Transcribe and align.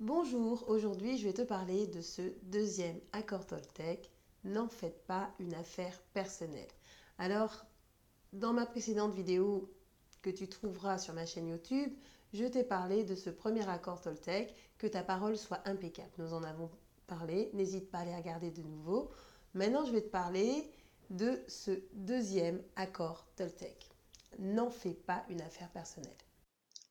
Bonjour, 0.00 0.64
aujourd'hui 0.70 1.18
je 1.18 1.26
vais 1.26 1.34
te 1.34 1.42
parler 1.42 1.86
de 1.86 2.00
ce 2.00 2.22
deuxième 2.44 2.98
accord 3.12 3.46
Toltec. 3.46 4.10
N'en 4.44 4.66
faites 4.66 5.04
pas 5.04 5.30
une 5.38 5.52
affaire 5.52 6.00
personnelle. 6.14 6.70
Alors, 7.18 7.66
dans 8.32 8.54
ma 8.54 8.64
précédente 8.64 9.12
vidéo 9.12 9.70
que 10.22 10.30
tu 10.30 10.48
trouveras 10.48 10.96
sur 10.96 11.12
ma 11.12 11.26
chaîne 11.26 11.48
YouTube, 11.48 11.92
je 12.32 12.46
t'ai 12.46 12.64
parlé 12.64 13.04
de 13.04 13.14
ce 13.14 13.28
premier 13.28 13.68
accord 13.68 14.00
Toltec, 14.00 14.54
que 14.78 14.86
ta 14.86 15.02
parole 15.02 15.36
soit 15.36 15.60
impeccable. 15.68 16.14
Nous 16.16 16.32
en 16.32 16.44
avons 16.44 16.70
parlé, 17.06 17.50
n'hésite 17.52 17.90
pas 17.90 17.98
à 17.98 18.04
les 18.06 18.16
regarder 18.16 18.50
de 18.50 18.62
nouveau. 18.62 19.10
Maintenant, 19.52 19.84
je 19.84 19.92
vais 19.92 20.00
te 20.00 20.08
parler 20.08 20.72
de 21.10 21.42
ce 21.46 21.72
deuxième 21.92 22.62
accord 22.74 23.26
Toltec. 23.36 23.90
N'en 24.38 24.70
fais 24.70 24.94
pas 24.94 25.26
une 25.28 25.42
affaire 25.42 25.68
personnelle. 25.68 26.16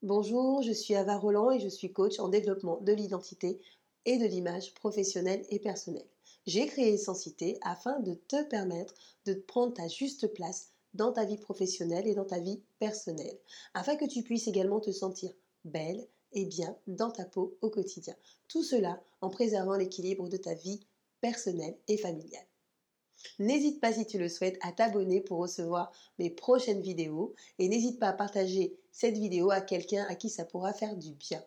Bonjour, 0.02 0.62
je 0.62 0.72
suis 0.72 0.96
Ava 0.96 1.18
Roland 1.18 1.52
et 1.52 1.60
je 1.60 1.68
suis 1.68 1.92
coach 1.92 2.20
en 2.20 2.30
développement 2.30 2.78
de 2.80 2.94
l'identité 2.94 3.60
et 4.06 4.18
de 4.18 4.26
l'image 4.26 4.74
professionnelle 4.74 5.46
et 5.50 5.60
personnelle. 5.60 6.08
J'ai 6.48 6.68
créé 6.68 6.98
Sensité 6.98 7.60
afin 7.64 8.00
de 8.00 8.14
te 8.14 8.42
permettre 8.44 8.94
de 9.26 9.34
prendre 9.34 9.74
ta 9.74 9.90
juste 9.90 10.34
place 10.34 10.70
dans 10.94 11.12
ta 11.12 11.26
vie 11.26 11.38
professionnelle 11.38 12.08
et 12.08 12.16
dans 12.16 12.24
ta 12.24 12.40
vie 12.40 12.62
personnelle, 12.80 13.38
afin 13.74 13.98
que 13.98 14.06
tu 14.06 14.24
puisses 14.24 14.48
également 14.48 14.80
te 14.80 14.92
sentir 14.92 15.34
belle 15.66 16.08
et 16.32 16.46
bien 16.46 16.78
dans 16.88 17.12
ta 17.12 17.26
peau 17.26 17.58
au 17.62 17.70
quotidien. 17.70 18.16
Tout 18.48 18.64
cela 18.64 19.04
en 19.20 19.30
préservant 19.30 19.76
l'équilibre 19.76 20.30
de 20.30 20.38
ta 20.38 20.54
vie 20.54 20.80
personnelle 21.20 21.78
et 21.90 21.98
familiale. 21.98 22.49
N'hésite 23.40 23.80
pas 23.80 23.94
si 23.94 24.06
tu 24.06 24.18
le 24.18 24.30
souhaites 24.30 24.58
à 24.62 24.72
t'abonner 24.72 25.22
pour 25.22 25.40
recevoir 25.40 25.92
mes 26.18 26.30
prochaines 26.30 26.82
vidéos 26.82 27.34
et 27.58 27.68
n'hésite 27.68 28.00
pas 28.00 28.10
à 28.10 28.14
partager 28.14 28.78
cette 28.92 29.18
vidéo 29.18 29.52
à 29.52 29.62
quelqu'un 29.62 30.06
à 30.10 30.16
qui 30.16 30.30
ça 30.30 30.46
pourra 30.46 30.74
faire 30.74 30.96
du 30.96 31.14
bien. 31.14 31.44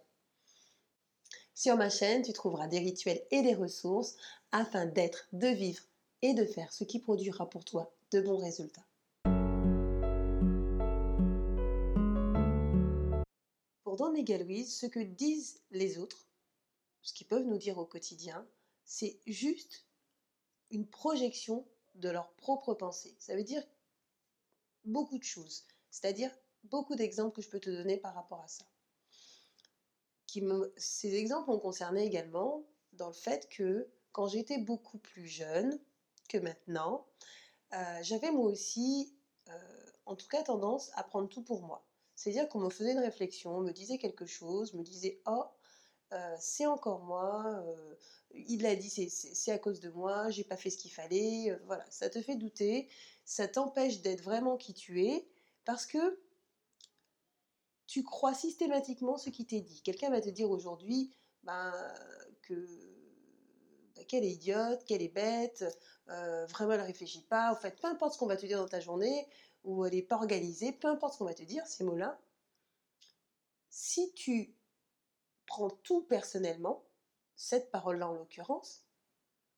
Sur 1.55 1.77
ma 1.77 1.91
chaîne, 1.91 2.23
tu 2.23 2.33
trouveras 2.33 2.67
des 2.67 2.79
rituels 2.79 3.23
et 3.31 3.43
des 3.43 3.55
ressources 3.55 4.17
afin 4.53 4.87
d'être, 4.87 5.29
de 5.33 5.48
vivre 5.48 5.83
et 6.23 6.34
de 6.34 6.45
faire 6.45 6.73
ce 6.73 6.84
qui 6.84 6.98
produira 6.98 7.48
pour 7.48 7.64
toi 7.64 7.92
de 8.11 8.20
bons 8.20 8.39
résultats. 8.39 8.84
Pour 13.84 13.97
Don 13.97 14.12
Ruiz, 14.12 14.75
ce 14.75 14.86
que 14.86 15.01
disent 15.01 15.61
les 15.70 15.98
autres, 15.98 16.27
ce 17.03 17.12
qu'ils 17.12 17.27
peuvent 17.27 17.47
nous 17.47 17.59
dire 17.59 17.79
au 17.79 17.84
quotidien, 17.84 18.47
c'est 18.84 19.19
juste 19.27 19.84
une 20.73 20.89
projection 20.89 21.65
de 21.95 22.09
leur 22.09 22.33
propre 22.33 22.75
pensée. 22.75 23.15
Ça 23.19 23.37
veut 23.37 23.45
dire 23.45 23.62
beaucoup 24.84 25.19
de 25.19 25.25
choses, 25.25 25.67
c'est-à-dire 25.91 26.31
beaucoup 26.64 26.97
d'exemples 26.97 27.37
que 27.37 27.42
je 27.42 27.48
peux 27.48 27.61
te 27.61 27.70
donner 27.70 27.98
par 27.98 28.14
rapport 28.14 28.41
à 28.41 28.48
ça. 28.48 28.64
Ces 30.77 31.14
exemples 31.14 31.51
ont 31.51 31.59
concerné 31.59 32.05
également 32.06 32.64
dans 32.95 33.09
le 33.09 33.12
fait 33.12 33.48
que 33.51 33.91
quand 34.12 34.29
j'étais 34.29 34.59
beaucoup 34.59 34.98
plus 34.98 35.27
jeune 35.27 35.79
que 36.29 36.39
maintenant, 36.39 37.07
euh, 37.75 37.98
j'avais 38.03 38.31
moi 38.31 38.47
aussi, 38.47 39.14
euh, 39.48 39.53
en 40.07 40.17
tout 40.17 40.29
cas, 40.29 40.42
tendance 40.42 40.91
à 40.95 41.05
prendre 41.05 41.29
tout 41.29 41.42
pour 41.42 41.62
moi. 41.62 41.86
C'est-à-dire 42.14 42.48
qu'on 42.48 42.61
me 42.61 42.70
faisait 42.70 42.92
une 42.92 42.98
réflexion, 42.98 43.59
on 43.59 43.61
me 43.61 43.73
disait 43.73 43.98
quelque 43.98 44.25
chose, 44.25 44.73
me 44.73 44.83
disait 44.83 45.20
Oh, 45.27 45.45
euh, 46.12 46.36
c'est 46.39 46.67
encore 46.67 47.01
moi, 47.01 47.62
il 48.34 48.62
l'a 48.62 48.77
dit, 48.77 48.91
c'est 48.91 49.52
à 49.52 49.58
cause 49.58 49.80
de 49.80 49.91
moi, 49.91 50.30
j'ai 50.30 50.44
pas 50.44 50.56
fait 50.56 50.70
ce 50.70 50.78
qu'il 50.78 50.92
fallait, 50.92 51.50
euh, 51.50 51.58
voilà, 51.66 51.84
ça 51.91 52.11
te 52.11 52.20
fait 52.20 52.36
douter, 52.36 52.89
ça 53.24 53.48
t'empêche 53.48 54.00
d'être 54.00 54.22
vraiment 54.22 54.56
qui 54.56 54.74
tu 54.74 55.05
es, 55.05 55.28
parce 55.64 55.86
que 55.86 56.20
tu 57.86 58.02
crois 58.02 58.34
systématiquement 58.34 59.19
ce 59.19 59.30
qui 59.30 59.47
t'est 59.47 59.61
dit. 59.61 59.83
Quelqu'un 59.83 60.11
va 60.11 60.20
te 60.20 60.30
dire 60.30 60.50
aujourd'hui 60.50 61.14
ben, 61.42 61.72
que 62.42 62.55
ben, 63.94 64.05
qu'elle 64.06 64.24
est 64.24 64.33
idiote, 64.33 64.84
qu'elle 64.84 65.02
est 65.02 65.08
bête, 65.08 65.64
vraiment 66.06 66.72
elle 66.72 66.80
réfléchit 66.80 67.24
pas, 67.24 67.52
en 67.52 67.56
fait, 67.56 67.78
peu 67.80 67.86
importe 67.86 68.14
ce 68.14 68.19
qu'on 68.19 68.27
va 68.27 68.36
te 68.36 68.46
dire 68.46 68.58
dans 68.58 68.69
ta 68.69 68.80
journée, 68.80 69.27
ou 69.64 69.84
elle 69.84 69.95
n'est 69.95 70.02
pas 70.02 70.17
organisée, 70.17 70.73
peu 70.73 70.89
importe 70.89 71.14
ce 71.14 71.18
qu'on 71.18 71.24
va 71.24 71.34
te 71.34 71.42
dire, 71.42 71.67
ces 71.67 71.84
mots-là, 71.84 72.18
si 73.68 74.12
tu 74.14 74.55
prends 75.46 75.70
tout 75.70 76.02
personnellement, 76.02 76.84
cette 77.42 77.73
parole-là 77.73 78.08
en 78.08 78.14
l'occurrence, 78.14 78.85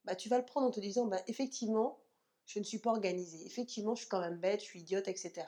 bah, 0.05 0.17
tu 0.17 0.31
vas 0.31 0.39
le 0.39 0.45
prendre 0.47 0.67
en 0.67 0.71
te 0.71 0.81
disant, 0.81 1.07
bah, 1.07 1.21
effectivement, 1.27 2.03
je 2.47 2.59
ne 2.59 2.65
suis 2.65 2.79
pas 2.79 2.91
organisée, 2.91 3.45
effectivement, 3.45 3.95
je 3.95 4.01
suis 4.01 4.09
quand 4.09 4.21
même 4.21 4.41
bête, 4.41 4.61
je 4.61 4.65
suis 4.65 4.81
idiote, 4.81 5.07
etc. 5.07 5.47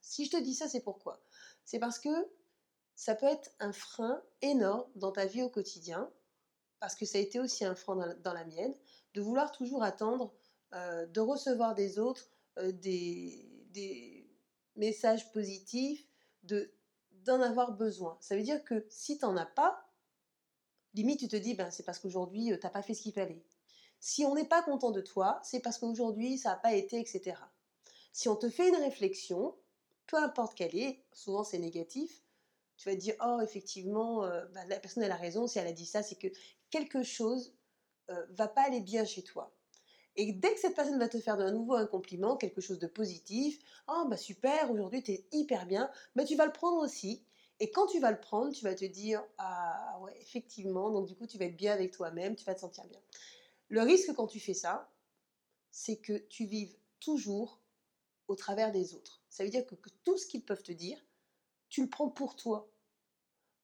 Si 0.00 0.24
je 0.24 0.30
te 0.30 0.42
dis 0.42 0.54
ça, 0.54 0.66
c'est 0.66 0.80
pourquoi? 0.80 1.22
C'est 1.64 1.78
parce 1.78 1.98
que 1.98 2.08
ça 2.94 3.14
peut 3.14 3.26
être 3.26 3.50
un 3.60 3.72
frein 3.72 4.22
énorme 4.40 4.90
dans 4.94 5.12
ta 5.12 5.26
vie 5.26 5.42
au 5.42 5.50
quotidien, 5.50 6.10
parce 6.80 6.94
que 6.94 7.04
ça 7.04 7.18
a 7.18 7.20
été 7.20 7.38
aussi 7.38 7.66
un 7.66 7.74
frein 7.74 8.14
dans 8.22 8.32
la, 8.32 8.44
mienne, 8.44 8.74
de 9.12 9.20
vouloir 9.20 9.52
toujours 9.52 9.82
attendre 9.82 10.32
euh, 10.72 11.06
de 11.06 11.20
recevoir 11.20 11.74
des 11.74 11.98
autres 11.98 12.30
euh, 12.58 12.72
des, 12.72 14.26
messages 14.76 15.30
positifs, 15.32 16.06
de 16.44 16.72
d'en 17.10 17.42
avoir 17.42 17.72
besoin. 17.72 18.16
Ça 18.20 18.34
veut 18.34 18.42
dire 18.42 18.64
que 18.64 18.86
si 18.88 19.18
tu 19.18 19.26
n'en 19.26 19.36
as 19.36 19.44
pas, 19.44 19.89
limite 20.94 21.20
tu 21.20 21.28
te 21.28 21.36
dis, 21.36 21.54
ben, 21.54 21.70
c'est 21.70 21.84
parce 21.84 21.98
qu'aujourd'hui, 21.98 22.52
euh, 22.52 22.58
tu 22.58 22.66
n'as 22.66 22.70
pas 22.70 22.82
fait 22.82 22.94
ce 22.94 23.02
qu'il 23.02 23.12
fallait. 23.12 23.42
Si 24.00 24.24
on 24.24 24.34
n'est 24.34 24.46
pas 24.46 24.62
content 24.62 24.90
de 24.90 25.00
toi, 25.00 25.40
c'est 25.42 25.60
parce 25.60 25.78
qu'aujourd'hui, 25.78 26.38
ça 26.38 26.50
n'a 26.50 26.56
pas 26.56 26.74
été, 26.74 26.98
etc. 26.98 27.36
Si 28.12 28.28
on 28.28 28.36
te 28.36 28.48
fait 28.48 28.68
une 28.68 28.76
réflexion, 28.76 29.54
peu 30.06 30.16
importe 30.16 30.54
quelle 30.54 30.76
est, 30.76 31.04
souvent 31.12 31.44
c'est 31.44 31.58
négatif, 31.58 32.22
tu 32.76 32.88
vas 32.88 32.94
te 32.94 33.00
dire, 33.00 33.14
oh, 33.24 33.40
effectivement, 33.42 34.24
euh, 34.24 34.44
ben, 34.54 34.66
la 34.68 34.80
personne 34.80 35.02
elle 35.02 35.12
a 35.12 35.16
raison, 35.16 35.46
si 35.46 35.58
elle 35.58 35.66
a 35.66 35.72
dit 35.72 35.86
ça, 35.86 36.02
c'est 36.02 36.16
que 36.16 36.28
quelque 36.70 37.02
chose 37.02 37.54
euh, 38.10 38.26
va 38.30 38.48
pas 38.48 38.62
aller 38.62 38.80
bien 38.80 39.04
chez 39.04 39.22
toi. 39.22 39.54
Et 40.16 40.32
dès 40.32 40.54
que 40.54 40.60
cette 40.60 40.74
personne 40.74 40.98
va 40.98 41.08
te 41.08 41.20
faire 41.20 41.36
de 41.36 41.48
nouveau 41.50 41.74
un 41.74 41.86
compliment, 41.86 42.36
quelque 42.36 42.60
chose 42.60 42.78
de 42.78 42.86
positif, 42.86 43.58
oh 43.88 44.06
bah 44.08 44.16
super, 44.16 44.70
aujourd'hui 44.70 45.02
tu 45.02 45.12
es 45.12 45.26
hyper 45.32 45.66
bien, 45.66 45.90
mais 46.14 46.24
tu 46.24 46.34
vas 46.34 46.46
le 46.46 46.52
prendre 46.52 46.82
aussi. 46.82 47.24
Et 47.60 47.70
quand 47.70 47.86
tu 47.86 48.00
vas 48.00 48.10
le 48.10 48.20
prendre, 48.20 48.52
tu 48.52 48.64
vas 48.64 48.74
te 48.74 48.86
dire 48.86 49.22
ah 49.38 49.98
ouais, 50.02 50.16
effectivement, 50.20 50.90
donc 50.90 51.06
du 51.06 51.14
coup 51.14 51.26
tu 51.26 51.38
vas 51.38 51.44
être 51.44 51.56
bien 51.56 51.72
avec 51.72 51.92
toi-même, 51.92 52.34
tu 52.34 52.44
vas 52.44 52.54
te 52.54 52.60
sentir 52.60 52.84
bien. 52.86 53.00
Le 53.68 53.82
risque 53.82 54.12
quand 54.14 54.26
tu 54.26 54.40
fais 54.40 54.54
ça, 54.54 54.90
c'est 55.70 55.96
que 55.96 56.18
tu 56.28 56.46
vives 56.46 56.74
toujours 56.98 57.60
au 58.28 58.34
travers 58.34 58.72
des 58.72 58.94
autres. 58.94 59.22
Ça 59.28 59.44
veut 59.44 59.50
dire 59.50 59.66
que, 59.66 59.74
tout 60.04 60.16
ce 60.16 60.26
qu'ils 60.26 60.44
peuvent 60.44 60.62
te 60.62 60.72
dire, 60.72 60.98
tu 61.68 61.82
le 61.82 61.88
prends 61.88 62.08
pour 62.08 62.34
toi. 62.34 62.68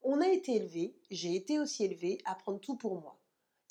On 0.01 0.21
a 0.21 0.27
été 0.27 0.55
élevé, 0.55 0.95
j'ai 1.09 1.35
été 1.35 1.59
aussi 1.59 1.83
élevé 1.83 2.19
à 2.25 2.35
prendre 2.35 2.59
tout 2.59 2.77
pour 2.77 3.01
moi. 3.01 3.19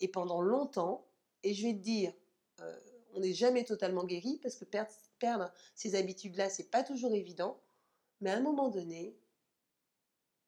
Et 0.00 0.08
pendant 0.08 0.42
longtemps, 0.42 1.06
et 1.42 1.54
je 1.54 1.66
vais 1.66 1.72
te 1.72 1.78
dire, 1.78 2.12
euh, 2.60 2.80
on 3.14 3.20
n'est 3.20 3.32
jamais 3.32 3.64
totalement 3.64 4.04
guéri 4.04 4.38
parce 4.42 4.56
que 4.56 4.64
perdre, 4.64 5.50
ces 5.74 5.94
habitudes-là, 5.94 6.50
c'est 6.50 6.70
pas 6.70 6.82
toujours 6.82 7.14
évident. 7.14 7.58
Mais 8.20 8.30
à 8.30 8.36
un 8.36 8.40
moment 8.40 8.68
donné, 8.68 9.16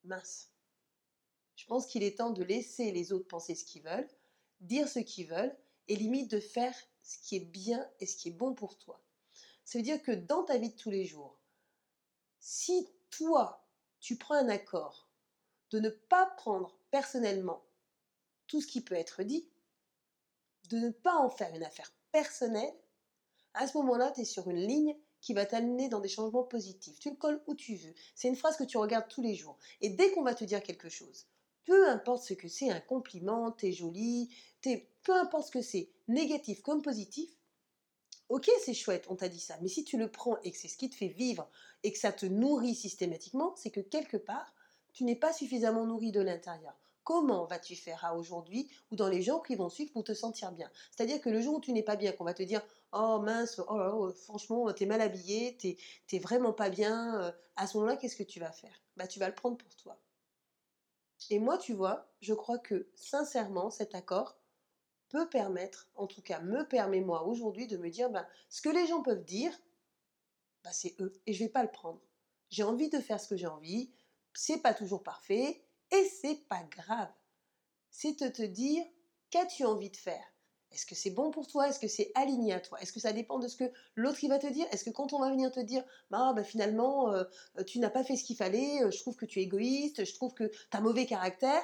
mince. 0.04 0.50
Je 1.56 1.66
pense 1.66 1.86
qu'il 1.86 2.02
est 2.02 2.18
temps 2.18 2.30
de 2.30 2.44
laisser 2.44 2.92
les 2.92 3.12
autres 3.12 3.26
penser 3.26 3.54
ce 3.54 3.64
qu'ils 3.64 3.82
veulent, 3.82 4.08
dire 4.60 4.88
ce 4.88 5.00
qu'ils 5.00 5.26
veulent, 5.26 5.56
et 5.88 5.96
limite 5.96 6.30
de 6.30 6.40
faire 6.40 6.74
ce 7.02 7.18
qui 7.18 7.36
est 7.36 7.44
bien 7.44 7.88
et 8.00 8.06
ce 8.06 8.16
qui 8.16 8.28
est 8.28 8.32
bon 8.32 8.54
pour 8.54 8.78
toi. 8.78 9.02
Ça 9.64 9.78
veut 9.78 9.84
dire 9.84 10.02
que 10.02 10.12
dans 10.12 10.44
ta 10.44 10.58
vie 10.58 10.70
de 10.70 10.76
tous 10.76 10.90
les 10.90 11.04
jours, 11.04 11.40
si 12.38 12.88
toi, 13.10 13.66
tu 14.00 14.16
prends 14.16 14.34
un 14.34 14.48
accord 14.48 15.08
de 15.70 15.80
ne 15.80 15.90
pas 15.90 16.26
prendre 16.36 16.78
personnellement 16.90 17.64
tout 18.46 18.60
ce 18.60 18.66
qui 18.66 18.80
peut 18.80 18.94
être 18.94 19.22
dit, 19.22 19.48
de 20.70 20.78
ne 20.78 20.90
pas 20.90 21.16
en 21.16 21.28
faire 21.28 21.54
une 21.54 21.64
affaire 21.64 21.92
personnel, 22.12 22.72
à 23.54 23.66
ce 23.66 23.76
moment-là, 23.78 24.12
tu 24.12 24.22
es 24.22 24.24
sur 24.24 24.48
une 24.48 24.66
ligne 24.66 24.96
qui 25.20 25.34
va 25.34 25.46
t'amener 25.46 25.88
dans 25.88 26.00
des 26.00 26.08
changements 26.08 26.44
positifs. 26.44 26.98
Tu 26.98 27.10
le 27.10 27.16
colles 27.16 27.42
où 27.46 27.54
tu 27.54 27.74
veux. 27.74 27.94
C'est 28.14 28.28
une 28.28 28.36
phrase 28.36 28.56
que 28.56 28.64
tu 28.64 28.78
regardes 28.78 29.08
tous 29.08 29.22
les 29.22 29.34
jours. 29.34 29.58
Et 29.80 29.90
dès 29.90 30.10
qu'on 30.12 30.22
va 30.22 30.34
te 30.34 30.44
dire 30.44 30.62
quelque 30.62 30.88
chose, 30.88 31.26
peu 31.64 31.88
importe 31.88 32.24
ce 32.24 32.34
que 32.34 32.48
c'est, 32.48 32.70
un 32.70 32.80
compliment, 32.80 33.50
t'es 33.52 33.72
jolie, 33.72 34.30
es, 34.64 34.88
peu 35.02 35.14
importe 35.14 35.46
ce 35.46 35.50
que 35.52 35.62
c'est, 35.62 35.90
négatif 36.08 36.62
comme 36.62 36.82
positif, 36.82 37.30
ok, 38.28 38.50
c'est 38.64 38.74
chouette, 38.74 39.06
on 39.08 39.16
t'a 39.16 39.28
dit 39.28 39.40
ça. 39.40 39.58
Mais 39.60 39.68
si 39.68 39.84
tu 39.84 39.96
le 39.98 40.10
prends 40.10 40.38
et 40.42 40.50
que 40.50 40.56
c'est 40.56 40.68
ce 40.68 40.76
qui 40.76 40.90
te 40.90 40.94
fait 40.94 41.08
vivre 41.08 41.48
et 41.82 41.92
que 41.92 41.98
ça 41.98 42.12
te 42.12 42.26
nourrit 42.26 42.74
systématiquement, 42.74 43.54
c'est 43.56 43.70
que 43.70 43.80
quelque 43.80 44.16
part, 44.16 44.54
tu 44.92 45.04
n'es 45.04 45.16
pas 45.16 45.32
suffisamment 45.32 45.86
nourri 45.86 46.12
de 46.12 46.20
l'intérieur 46.20 46.74
comment 47.08 47.46
vas-tu 47.46 47.74
faire 47.74 48.04
à 48.04 48.14
aujourd'hui 48.14 48.70
ou 48.90 48.94
dans 48.94 49.08
les 49.08 49.22
jours 49.22 49.42
qui 49.42 49.54
vont 49.54 49.70
suivre 49.70 49.90
pour 49.92 50.04
te 50.04 50.12
sentir 50.12 50.52
bien. 50.52 50.70
C'est-à-dire 50.90 51.22
que 51.22 51.30
le 51.30 51.40
jour 51.40 51.54
où 51.54 51.60
tu 51.62 51.72
n'es 51.72 51.82
pas 51.82 51.96
bien, 51.96 52.12
qu'on 52.12 52.24
va 52.24 52.34
te 52.34 52.42
dire 52.42 52.60
oh 52.92 53.18
mince, 53.18 53.62
oh 53.66 53.78
là, 53.78 54.12
franchement, 54.12 54.70
t'es 54.74 54.84
mal 54.84 55.00
habillé, 55.00 55.56
t'es, 55.56 56.18
vraiment 56.18 56.52
pas 56.52 56.68
bien, 56.68 57.18
euh, 57.18 57.32
à 57.56 57.66
ce 57.66 57.78
moment-là, 57.78 57.96
qu'est-ce 57.96 58.14
que 58.14 58.22
tu 58.22 58.40
vas 58.40 58.52
faire? 58.52 58.78
Bah 58.98 59.06
tu 59.06 59.18
vas 59.18 59.26
le 59.26 59.34
prendre 59.34 59.56
pour 59.56 59.74
toi. 59.76 59.98
Et 61.30 61.38
moi, 61.38 61.56
tu 61.56 61.72
vois, 61.72 62.12
je 62.20 62.34
crois 62.34 62.58
que 62.58 62.90
sincèrement, 62.94 63.70
cet 63.70 63.94
accord 63.94 64.36
peut 65.08 65.30
permettre, 65.30 65.88
en 65.94 66.06
tout 66.06 66.20
cas 66.20 66.40
me 66.40 66.68
permet 66.68 67.00
moi 67.00 67.24
aujourd'hui 67.24 67.66
de 67.66 67.78
me 67.78 67.88
dire, 67.88 68.10
bah, 68.10 68.28
ce 68.50 68.60
que 68.60 68.68
les 68.68 68.86
gens 68.86 69.00
peuvent 69.00 69.24
dire, 69.24 69.52
bah, 70.62 70.72
c'est 70.74 70.94
eux, 71.00 71.14
et 71.24 71.32
je 71.32 71.42
vais 71.42 71.48
pas 71.48 71.62
le 71.62 71.70
prendre. 71.70 72.02
J'ai 72.50 72.64
envie 72.64 72.90
de 72.90 73.00
faire 73.00 73.18
ce 73.18 73.28
que 73.28 73.36
j'ai 73.38 73.46
envie, 73.46 73.90
c'est 74.34 74.60
pas 74.60 74.74
toujours 74.74 75.02
parfait, 75.02 75.64
et 75.90 76.04
c'est 76.20 76.46
pas 76.48 76.62
grave. 76.64 77.12
c'est 77.90 78.20
de 78.20 78.28
te 78.28 78.42
dire 78.42 78.84
qu'as-tu 79.30 79.64
envie 79.64 79.90
de 79.90 79.96
faire? 79.96 80.24
Est-ce 80.70 80.84
que 80.84 80.94
c'est 80.94 81.10
bon 81.10 81.30
pour 81.30 81.46
toi? 81.46 81.68
Est-ce 81.68 81.78
que 81.78 81.88
c'est 81.88 82.12
aligné 82.14 82.52
à 82.52 82.60
toi? 82.60 82.78
Est-ce 82.80 82.92
que 82.92 83.00
ça 83.00 83.12
dépend 83.12 83.38
de 83.38 83.48
ce 83.48 83.56
que 83.56 83.72
l'autre 83.94 84.26
va 84.28 84.38
te 84.38 84.46
dire? 84.46 84.66
Est-ce 84.70 84.84
que 84.84 84.90
quand 84.90 85.12
on 85.12 85.18
va 85.18 85.30
venir 85.30 85.50
te 85.50 85.60
dire 85.60 85.82
bah, 86.10 86.32
bah 86.34 86.44
finalement 86.44 87.12
euh, 87.12 87.24
tu 87.66 87.78
n'as 87.78 87.90
pas 87.90 88.04
fait 88.04 88.16
ce 88.16 88.24
qu'il 88.24 88.36
fallait, 88.36 88.82
euh, 88.82 88.90
je 88.90 88.98
trouve 88.98 89.16
que 89.16 89.26
tu 89.26 89.40
es 89.40 89.44
égoïste, 89.44 90.04
je 90.04 90.14
trouve 90.14 90.34
que 90.34 90.44
tu 90.44 90.76
as 90.76 90.80
mauvais 90.80 91.06
caractère, 91.06 91.62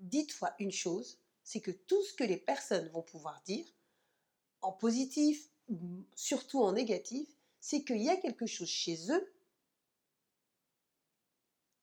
dites-toi 0.00 0.54
une 0.58 0.72
chose, 0.72 1.18
c'est 1.44 1.60
que 1.60 1.70
tout 1.70 2.02
ce 2.04 2.14
que 2.14 2.24
les 2.24 2.38
personnes 2.38 2.88
vont 2.88 3.02
pouvoir 3.02 3.42
dire, 3.44 3.66
en 4.62 4.72
positif, 4.72 5.50
surtout 6.14 6.62
en 6.62 6.72
négatif, 6.72 7.28
c'est 7.60 7.84
qu'il 7.84 8.02
y 8.02 8.08
a 8.08 8.16
quelque 8.16 8.46
chose 8.46 8.68
chez 8.68 9.10
eux 9.10 9.32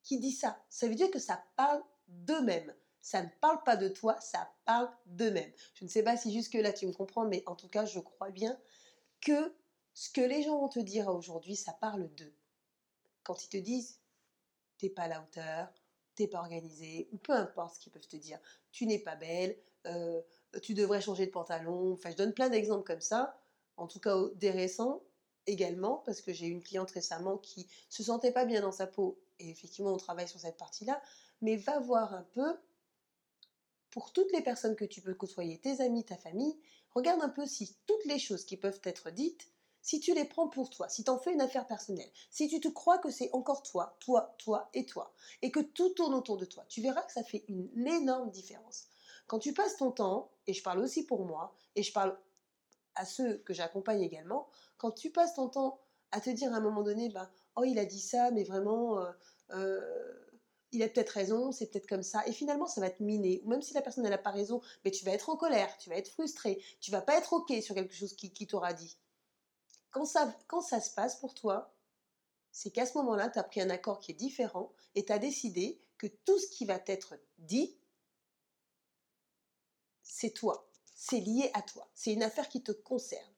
qui 0.10 0.18
dit 0.18 0.32
ça. 0.32 0.60
Ça 0.70 0.88
veut 0.88 0.96
dire 0.96 1.12
que 1.12 1.20
ça 1.20 1.46
parle 1.56 1.84
d'eux-mêmes. 2.08 2.74
Ça 3.00 3.22
ne 3.22 3.30
parle 3.42 3.64
pas 3.64 3.76
de 3.76 3.88
toi, 3.88 4.20
ça 4.20 4.52
parle 4.66 4.90
d'eux-mêmes. 5.06 5.52
Je 5.76 5.86
ne 5.86 5.90
sais 5.90 6.02
pas 6.02 6.18
si 6.18 6.34
jusque-là 6.34 6.74
tu 6.74 6.88
me 6.88 6.94
comprends, 6.94 7.26
mais 7.26 7.44
en 7.46 7.56
tout 7.56 7.68
cas, 7.70 7.86
je 7.86 8.00
crois 8.00 8.32
bien 8.32 8.60
que 9.22 9.54
ce 9.94 10.10
que 10.10 10.22
les 10.22 10.42
gens 10.42 10.60
vont 10.60 10.68
te 10.68 10.80
dire 10.80 11.08
aujourd'hui, 11.10 11.56
ça 11.56 11.74
parle 11.74 12.12
d'eux. 12.16 12.34
Quand 13.22 13.44
ils 13.44 13.50
te 13.50 13.58
disent, 13.58 14.00
t'es 14.80 14.90
pas 14.90 15.04
à 15.04 15.08
la 15.10 15.22
hauteur, 15.22 15.72
t'es 16.16 16.28
pas 16.28 16.40
organisé, 16.40 17.08
ou 17.12 17.18
peu 17.18 17.34
importe 17.34 17.76
ce 17.76 17.80
qu'ils 17.80 17.92
peuvent 17.92 18.08
te 18.08 18.18
dire, 18.18 18.40
tu 18.72 18.88
n'es 18.88 19.00
pas 19.00 19.16
belle, 19.16 19.56
euh, 19.86 20.24
tu 20.64 20.74
devrais 20.74 21.02
changer 21.02 21.28
de 21.28 21.32
pantalon. 21.32 21.94
Enfin, 21.94 22.10
je 22.10 22.16
donne 22.16 22.34
plein 22.34 22.50
d'exemples 22.50 22.84
comme 22.84 23.00
ça, 23.00 23.40
en 23.78 23.86
tout 23.86 24.00
cas 24.00 24.18
des 24.34 24.50
récents 24.50 25.04
également, 25.46 25.98
parce 25.98 26.22
que 26.22 26.34
j'ai 26.34 26.48
une 26.48 26.64
cliente 26.64 26.90
récemment 26.90 27.38
qui 27.38 27.68
se 27.90 28.02
sentait 28.02 28.32
pas 28.32 28.46
bien 28.46 28.62
dans 28.62 28.72
sa 28.72 28.88
peau, 28.88 29.20
et 29.40 29.50
effectivement, 29.50 29.92
on 29.92 29.98
travaille 29.98 30.28
sur 30.28 30.40
cette 30.40 30.58
partie-là, 30.58 31.02
mais 31.42 31.56
va 31.56 31.80
voir 31.80 32.14
un 32.14 32.24
peu 32.34 32.58
pour 33.90 34.12
toutes 34.12 34.32
les 34.32 34.42
personnes 34.42 34.76
que 34.76 34.86
tu 34.86 35.02
peux 35.02 35.14
côtoyer, 35.14 35.60
tes 35.60 35.82
amis, 35.82 36.06
ta 36.06 36.18
famille, 36.18 36.60
regarde 36.92 37.22
un 37.22 37.30
peu 37.30 37.46
si 37.46 37.76
toutes 37.88 38.06
les 38.06 38.20
choses 38.20 38.46
qui 38.46 38.58
peuvent 38.58 38.82
être 38.84 39.10
dites, 39.10 39.50
si 39.82 40.00
tu 40.00 40.14
les 40.14 40.26
prends 40.26 40.50
pour 40.50 40.70
toi, 40.70 40.90
si 40.90 41.04
tu 41.04 41.10
en 41.10 41.18
fais 41.18 41.34
une 41.34 41.42
affaire 41.42 41.66
personnelle, 41.66 42.10
si 42.30 42.48
tu 42.48 42.60
te 42.60 42.68
crois 42.68 42.98
que 42.98 43.10
c'est 43.10 43.30
encore 43.34 43.64
toi, 43.64 43.98
toi, 44.00 44.36
toi 44.38 44.70
et 44.74 44.86
toi, 44.86 45.14
et 45.42 45.52
que 45.52 45.62
tout 45.62 45.90
tourne 45.90 46.14
autour 46.14 46.38
de 46.38 46.46
toi, 46.46 46.66
tu 46.68 46.82
verras 46.82 47.02
que 47.02 47.14
ça 47.14 47.24
fait 47.24 47.46
une 47.48 47.88
énorme 47.88 48.30
différence. 48.30 48.88
Quand 49.28 49.40
tu 49.40 49.54
passes 49.54 49.78
ton 49.78 49.92
temps, 49.92 50.32
et 50.48 50.54
je 50.54 50.62
parle 50.62 50.80
aussi 50.80 51.06
pour 51.06 51.26
moi, 51.26 51.56
et 51.76 51.84
je 51.84 51.94
parle 51.94 52.18
à 52.96 53.06
ceux 53.06 53.38
que 53.40 53.54
j'accompagne 53.54 54.02
également, 54.02 54.50
quand 54.78 54.92
tu 54.92 55.12
passes 55.12 55.36
ton 55.36 55.50
temps 55.50 55.80
à 56.12 56.20
te 56.20 56.30
dire 56.30 56.54
à 56.54 56.58
un 56.58 56.62
moment 56.62 56.84
donné, 56.84 57.10
bah, 57.10 57.32
oh 57.60 57.64
il 57.64 57.80
a 57.80 57.86
dit 57.86 58.00
ça, 58.00 58.32
mais 58.32 58.44
vraiment, 58.44 59.00
euh, 59.00 59.12
euh, 59.52 60.30
il 60.72 60.84
a 60.84 60.90
peut-être 60.90 61.10
raison, 61.10 61.52
c'est 61.52 61.68
peut-être 61.68 61.88
comme 61.88 62.04
ça, 62.04 62.26
et 62.28 62.32
finalement 62.32 62.68
ça 62.68 62.82
va 62.82 62.90
te 62.90 63.02
miner, 63.04 63.42
ou 63.44 63.50
même 63.50 63.62
si 63.62 63.74
la 63.74 63.82
personne 63.82 64.04
n'a 64.04 64.18
pas 64.18 64.32
raison, 64.32 64.62
mais 64.86 64.92
tu 64.92 65.06
vas 65.06 65.12
être 65.12 65.30
en 65.30 65.38
colère, 65.38 65.76
tu 65.78 65.90
vas 65.90 65.96
être 65.96 66.10
frustré, 66.10 66.64
tu 66.80 66.92
vas 66.92 67.02
pas 67.02 67.18
être 67.18 67.34
ok 67.34 67.52
sur 67.62 67.76
quelque 67.76 67.94
chose 67.94 68.16
qui, 68.16 68.32
qui 68.32 68.48
t'aura 68.48 68.74
dit. 68.74 68.98
Quand 69.92 70.06
ça, 70.06 70.36
quand 70.48 70.62
ça 70.62 70.80
se 70.80 70.94
passe 70.94 71.16
pour 71.16 71.34
toi, 71.34 71.74
c'est 72.52 72.72
qu'à 72.72 72.86
ce 72.86 72.98
moment-là, 72.98 73.30
tu 73.30 73.40
as 73.40 73.44
pris 73.44 73.62
un 73.62 73.70
accord 73.70 74.00
qui 74.00 74.12
est 74.12 74.16
différent 74.16 74.74
et 74.96 75.06
tu 75.06 75.12
as 75.12 75.20
décidé 75.20 75.82
que 75.98 76.08
tout 76.08 76.38
ce 76.40 76.48
qui 76.48 76.66
va 76.66 76.80
t'être 76.80 77.16
dit, 77.38 77.78
c'est 80.04 80.32
toi, 80.32 80.70
c'est 80.96 81.20
lié 81.20 81.52
à 81.54 81.62
toi, 81.62 81.90
c'est 81.94 82.14
une 82.14 82.24
affaire 82.24 82.50
qui 82.50 82.62
te 82.64 82.72
concerne. 82.72 83.34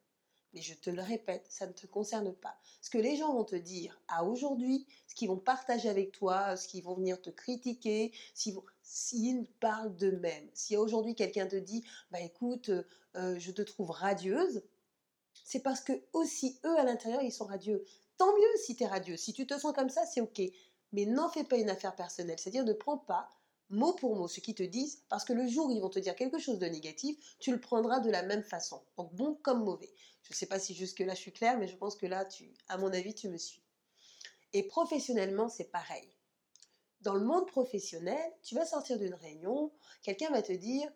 Mais 0.53 0.61
je 0.61 0.73
te 0.73 0.89
le 0.89 1.01
répète, 1.01 1.45
ça 1.49 1.65
ne 1.65 1.71
te 1.71 1.87
concerne 1.87 2.33
pas. 2.33 2.55
Ce 2.81 2.89
que 2.89 2.97
les 2.97 3.15
gens 3.15 3.33
vont 3.33 3.45
te 3.45 3.55
dire 3.55 4.01
à 4.07 4.25
aujourd'hui, 4.25 4.85
ce 5.07 5.15
qu'ils 5.15 5.29
vont 5.29 5.37
partager 5.37 5.89
avec 5.89 6.11
toi, 6.11 6.57
ce 6.57 6.67
qu'ils 6.67 6.83
vont 6.83 6.95
venir 6.95 7.21
te 7.21 7.29
critiquer, 7.29 8.11
s'ils 8.33 9.47
parlent 9.59 9.95
d'eux-mêmes. 9.95 10.49
Si 10.53 10.75
aujourd'hui 10.75 11.15
quelqu'un 11.15 11.47
te 11.47 11.55
dit, 11.55 11.85
bah 12.11 12.19
écoute, 12.19 12.69
euh, 13.15 13.39
je 13.39 13.51
te 13.51 13.61
trouve 13.61 13.91
radieuse, 13.91 14.63
c'est 15.43 15.61
parce 15.61 15.81
que 15.81 15.93
aussi 16.13 16.59
eux 16.65 16.77
à 16.77 16.83
l'intérieur 16.83 17.21
ils 17.21 17.31
sont 17.31 17.45
radieux. 17.45 17.83
Tant 18.17 18.33
mieux 18.33 18.57
si 18.57 18.75
tu 18.75 18.83
es 18.83 18.87
radieux. 18.87 19.17
Si 19.17 19.33
tu 19.33 19.47
te 19.47 19.57
sens 19.57 19.73
comme 19.73 19.89
ça, 19.89 20.05
c'est 20.05 20.21
ok. 20.21 20.41
Mais 20.93 21.05
n'en 21.05 21.29
fais 21.29 21.43
pas 21.43 21.57
une 21.57 21.69
affaire 21.69 21.95
personnelle. 21.95 22.37
C'est-à-dire 22.39 22.65
ne 22.65 22.73
prends 22.73 22.97
pas 22.97 23.29
mot 23.71 23.93
pour 23.93 24.15
mot 24.15 24.27
ce 24.27 24.39
qu'ils 24.39 24.55
te 24.55 24.63
disent, 24.63 25.03
parce 25.09 25.25
que 25.25 25.33
le 25.33 25.47
jour 25.47 25.67
où 25.67 25.71
ils 25.71 25.81
vont 25.81 25.89
te 25.89 25.99
dire 25.99 26.15
quelque 26.15 26.39
chose 26.39 26.59
de 26.59 26.65
négatif, 26.65 27.17
tu 27.39 27.51
le 27.51 27.59
prendras 27.59 27.99
de 27.99 28.09
la 28.09 28.23
même 28.23 28.43
façon, 28.43 28.81
donc 28.97 29.13
bon 29.13 29.35
comme 29.41 29.63
mauvais. 29.63 29.93
Je 30.23 30.31
ne 30.31 30.35
sais 30.35 30.45
pas 30.45 30.59
si 30.59 30.73
jusque-là 30.73 31.13
je 31.13 31.19
suis 31.19 31.33
claire, 31.33 31.57
mais 31.57 31.67
je 31.67 31.75
pense 31.75 31.95
que 31.95 32.05
là, 32.05 32.27
à 32.67 32.77
mon 32.77 32.93
avis, 32.93 33.13
tu 33.13 33.27
me 33.29 33.37
suis. 33.37 33.63
Et 34.53 34.63
professionnellement, 34.63 35.49
c'est 35.49 35.71
pareil. 35.71 36.07
Dans 37.01 37.15
le 37.15 37.25
monde 37.25 37.47
professionnel, 37.47 38.31
tu 38.43 38.55
vas 38.55 38.65
sortir 38.65 38.99
d'une 38.99 39.15
réunion, 39.15 39.71
quelqu'un 40.03 40.29
va 40.29 40.41
te 40.41 40.51
dire 40.51 40.91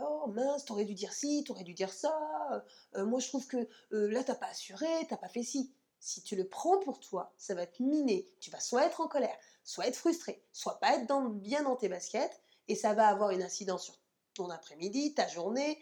Oh 0.00 0.26
mince, 0.28 0.64
t'aurais 0.64 0.86
dû 0.86 0.94
dire 0.94 1.12
ci, 1.12 1.44
t'aurais 1.44 1.64
dû 1.64 1.74
dire 1.74 1.92
ça, 1.92 2.64
euh, 2.94 3.04
moi 3.04 3.20
je 3.20 3.28
trouve 3.28 3.46
que 3.46 3.68
euh, 3.92 4.10
là 4.10 4.24
t'as 4.24 4.34
pas 4.34 4.46
assuré, 4.46 4.86
t'as 5.08 5.18
pas 5.18 5.28
fait 5.28 5.42
ci. 5.42 5.74
Si 6.04 6.20
tu 6.20 6.34
le 6.34 6.48
prends 6.48 6.80
pour 6.80 6.98
toi, 6.98 7.32
ça 7.38 7.54
va 7.54 7.64
te 7.64 7.80
miner. 7.80 8.28
Tu 8.40 8.50
vas 8.50 8.58
soit 8.58 8.84
être 8.86 9.00
en 9.00 9.06
colère, 9.06 9.38
soit 9.62 9.86
être 9.86 9.94
frustré, 9.94 10.44
soit 10.50 10.80
pas 10.80 10.96
être 10.96 11.06
dans, 11.06 11.28
bien 11.28 11.62
dans 11.62 11.76
tes 11.76 11.88
baskets, 11.88 12.40
et 12.66 12.74
ça 12.74 12.92
va 12.92 13.06
avoir 13.06 13.30
une 13.30 13.42
incidence 13.42 13.84
sur 13.84 13.94
ton 14.34 14.50
après-midi, 14.50 15.14
ta 15.14 15.28
journée, 15.28 15.80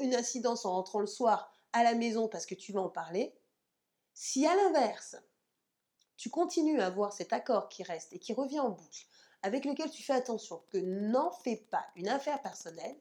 une 0.00 0.14
incidence 0.14 0.66
en 0.66 0.72
rentrant 0.72 1.00
le 1.00 1.06
soir 1.06 1.50
à 1.72 1.82
la 1.82 1.94
maison 1.94 2.28
parce 2.28 2.44
que 2.44 2.54
tu 2.54 2.72
vas 2.72 2.82
en 2.82 2.90
parler. 2.90 3.34
Si 4.12 4.46
à 4.46 4.54
l'inverse, 4.54 5.16
tu 6.18 6.28
continues 6.28 6.82
à 6.82 6.86
avoir 6.86 7.14
cet 7.14 7.32
accord 7.32 7.70
qui 7.70 7.84
reste 7.84 8.12
et 8.12 8.18
qui 8.18 8.34
revient 8.34 8.60
en 8.60 8.68
boucle, 8.68 9.06
avec 9.40 9.64
lequel 9.64 9.90
tu 9.90 10.02
fais 10.02 10.12
attention 10.12 10.62
que 10.68 10.76
n'en 10.76 11.30
fais 11.30 11.56
pas 11.70 11.86
une 11.96 12.10
affaire 12.10 12.42
personnelle, 12.42 12.98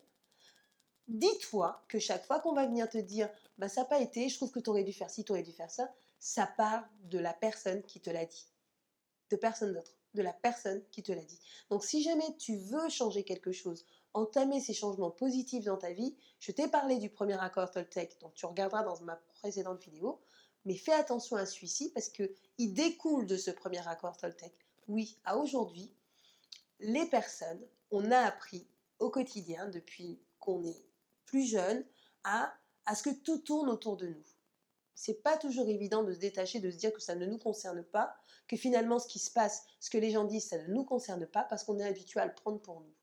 dis-toi 1.10 1.84
que 1.90 2.00
chaque 2.00 2.26
fois 2.26 2.40
qu'on 2.40 2.54
va 2.54 2.66
venir 2.66 2.90
te 2.90 2.98
dire 2.98 3.30
bah 3.58 3.68
ça 3.68 3.82
n'a 3.82 3.88
pas 3.88 4.00
été, 4.00 4.30
je 4.30 4.38
trouve 4.38 4.52
que 4.52 4.62
tu 4.62 4.70
aurais 4.70 4.86
dû 4.86 4.94
faire 4.94 5.10
ci, 5.10 5.26
tu 5.26 5.34
aurais 5.34 5.44
dû 5.44 5.52
faire 5.52 5.70
ça, 5.70 5.94
ça 6.24 6.48
part 6.48 6.88
de 7.02 7.20
la 7.20 7.34
personne 7.34 7.84
qui 7.84 8.00
te 8.00 8.10
l'a 8.10 8.26
dit, 8.26 8.48
de 9.30 9.36
personne 9.36 9.74
d'autre 9.74 9.98
de 10.14 10.22
la 10.22 10.32
personne 10.32 10.84
qui 10.92 11.02
te 11.02 11.12
l'a 11.12 11.24
dit. 11.24 11.40
Donc 11.72 11.84
si 11.84 12.04
jamais 12.04 12.38
tu 12.38 12.56
veux 12.56 12.88
changer 12.88 13.24
quelque 13.24 13.52
chose, 13.52 13.84
entamer 14.14 14.62
ces 14.62 14.76
changements 14.76 15.10
positifs 15.10 15.66
dans 15.66 15.78
ta 15.78 15.92
vie, 15.92 16.16
je 16.40 16.52
t'ai 16.52 16.68
parlé 16.68 17.00
du 17.00 17.10
premier 17.10 17.40
accord 17.42 17.72
Toltec, 17.72 18.20
donc 18.22 18.36
tu 18.36 18.46
regarderas 18.46 18.84
dans 18.84 19.02
ma 19.02 19.16
précédente 19.16 19.84
vidéo, 19.84 20.22
mais 20.66 20.76
fais 20.76 20.94
attention 20.94 21.36
à 21.36 21.48
celui-ci 21.48 21.90
parce 21.94 22.10
qu'il 22.10 22.74
découle 22.76 23.26
de 23.26 23.38
ce 23.38 23.50
premier 23.50 23.86
accord 23.88 24.16
Toltec. 24.16 24.54
Oui, 24.88 25.18
à 25.26 25.36
aujourd'hui, 25.38 25.92
les 26.80 27.08
personnes, 27.08 27.66
on 27.90 28.12
a 28.12 28.20
appris 28.20 28.68
au 29.00 29.10
quotidien, 29.10 29.68
depuis 29.70 30.22
qu'on 30.40 30.64
est 30.64 30.86
plus 31.26 31.46
jeune, 31.46 31.84
à, 32.24 32.54
à 32.86 32.94
ce 32.94 33.02
que 33.02 33.10
tout 33.10 33.40
tourne 33.40 33.70
autour 33.70 33.98
de 33.98 34.08
nous 34.08 34.24
c'est 34.96 35.22
pas 35.22 35.38
toujours 35.38 35.68
évident 35.70 36.04
de 36.04 36.14
se 36.14 36.20
détacher, 36.20 36.60
de 36.60 36.72
se 36.72 36.78
dire 36.78 36.94
que 36.94 37.02
ça 37.02 37.16
ne 37.16 37.26
nous 37.26 37.38
concerne 37.38 37.84
pas, 37.84 38.16
que 38.48 38.58
finalement 38.58 39.00
ce 39.00 39.08
qui 39.08 39.20
se 39.20 39.32
passe, 39.32 39.66
ce 39.80 39.90
que 39.90 39.98
les 39.98 40.12
gens 40.12 40.26
disent, 40.26 40.48
ça 40.48 40.58
ne 40.58 40.74
nous 40.74 40.84
concerne 40.84 41.26
pas 41.26 41.44
parce 41.44 41.64
qu'on 41.64 41.80
est 41.80 41.88
habitué 41.88 42.20
à 42.20 42.26
le 42.26 42.34
prendre 42.34 42.62
pour 42.62 42.82
nous. 42.82 42.94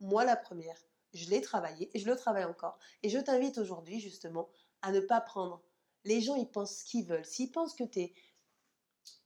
Moi, 0.00 0.24
la 0.24 0.36
première, 0.36 0.76
je 1.12 1.30
l'ai 1.30 1.40
travaillé 1.40 1.90
et 1.94 1.98
je 1.98 2.06
le 2.06 2.16
travaille 2.16 2.44
encore. 2.44 2.78
Et 3.02 3.08
je 3.08 3.18
t'invite 3.18 3.58
aujourd'hui 3.58 4.00
justement 4.00 4.48
à 4.82 4.92
ne 4.92 5.00
pas 5.00 5.20
prendre. 5.20 5.62
Les 6.04 6.20
gens, 6.20 6.34
ils 6.34 6.50
pensent 6.50 6.78
ce 6.78 6.84
qu'ils 6.84 7.06
veulent. 7.06 7.24
S'ils 7.24 7.50
pensent 7.50 7.74
que 7.74 7.84
tu 7.84 8.00
n'es 8.00 8.14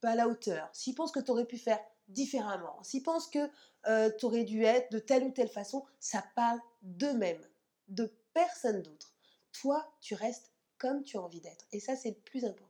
pas 0.01 0.11
à 0.11 0.15
la 0.15 0.27
hauteur, 0.27 0.69
s'ils 0.73 0.95
pensent 0.95 1.11
que 1.11 1.19
tu 1.19 1.31
aurais 1.31 1.45
pu 1.45 1.57
faire 1.57 1.79
différemment, 2.07 2.81
s'ils 2.83 3.03
pensent 3.03 3.27
que 3.27 3.49
euh, 3.87 4.11
tu 4.17 4.25
aurais 4.25 4.43
dû 4.43 4.63
être 4.63 4.91
de 4.91 4.99
telle 4.99 5.23
ou 5.23 5.31
telle 5.31 5.49
façon, 5.49 5.85
ça 5.99 6.23
parle 6.35 6.59
d'eux-mêmes, 6.81 7.45
de 7.87 8.13
personne 8.33 8.81
d'autre. 8.81 9.13
Toi, 9.51 9.85
tu 9.99 10.15
restes 10.15 10.53
comme 10.79 11.03
tu 11.03 11.17
as 11.17 11.21
envie 11.21 11.41
d'être. 11.41 11.65
Et 11.71 11.79
ça, 11.79 11.95
c'est 11.95 12.09
le 12.09 12.15
plus 12.15 12.45
important. 12.45 12.65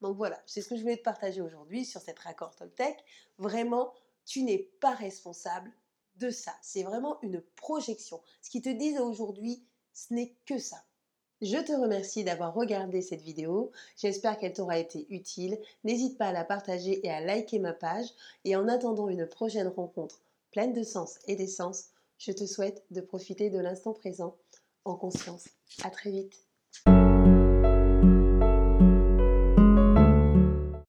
Donc 0.00 0.16
voilà, 0.16 0.40
c'est 0.46 0.62
ce 0.62 0.68
que 0.68 0.76
je 0.76 0.82
voulais 0.82 0.96
te 0.96 1.02
partager 1.02 1.40
aujourd'hui 1.40 1.84
sur 1.84 2.00
cette 2.00 2.18
raccord 2.18 2.54
Toltec. 2.54 2.96
Vraiment, 3.38 3.92
tu 4.24 4.42
n'es 4.42 4.58
pas 4.80 4.94
responsable 4.94 5.70
de 6.16 6.30
ça. 6.30 6.52
C'est 6.62 6.82
vraiment 6.82 7.18
une 7.22 7.40
projection. 7.56 8.20
Ce 8.42 8.50
qu'ils 8.50 8.62
te 8.62 8.68
disent 8.68 9.00
aujourd'hui, 9.00 9.62
ce 9.92 10.14
n'est 10.14 10.34
que 10.46 10.58
ça. 10.58 10.82
Je 11.42 11.58
te 11.58 11.72
remercie 11.72 12.24
d'avoir 12.24 12.54
regardé 12.54 13.02
cette 13.02 13.20
vidéo. 13.20 13.70
J'espère 13.96 14.38
qu'elle 14.38 14.54
t'aura 14.54 14.78
été 14.78 15.06
utile. 15.10 15.58
N'hésite 15.84 16.16
pas 16.16 16.28
à 16.28 16.32
la 16.32 16.44
partager 16.44 17.04
et 17.06 17.10
à 17.10 17.20
liker 17.20 17.58
ma 17.58 17.74
page. 17.74 18.06
Et 18.44 18.56
en 18.56 18.68
attendant 18.68 19.08
une 19.08 19.26
prochaine 19.26 19.68
rencontre 19.68 20.22
pleine 20.50 20.72
de 20.72 20.82
sens 20.82 21.18
et 21.26 21.36
d'essence, 21.36 21.90
je 22.18 22.32
te 22.32 22.46
souhaite 22.46 22.84
de 22.90 23.02
profiter 23.02 23.50
de 23.50 23.58
l'instant 23.58 23.92
présent 23.92 24.36
en 24.86 24.96
conscience. 24.96 25.48
À 25.82 25.90
très 25.90 26.10
vite. 26.10 26.46